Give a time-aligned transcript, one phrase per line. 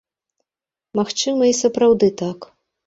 [1.01, 2.53] Магчыма, і сапраўды так.